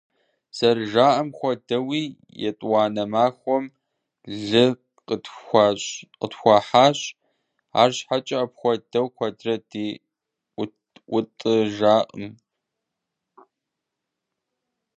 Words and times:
ЗэрыжаӀам 0.57 1.27
хуэдэуи, 1.37 2.03
етӀуанэ 2.49 3.03
махуэм 3.11 3.65
лы 4.45 4.65
къытхуахьащ, 6.19 7.01
арщхьэкӀэ 7.81 8.37
апхуэдэу 8.43 9.07
куэдрэ 9.15 9.55
ди 9.69 9.85
ӀутӀыжакъым. 11.11 12.27